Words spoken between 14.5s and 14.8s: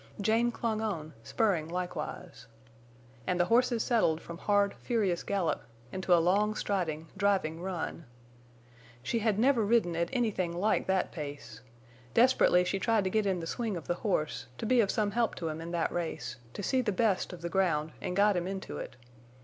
to